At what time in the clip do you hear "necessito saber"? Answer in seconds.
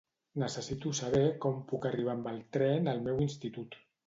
0.43-1.21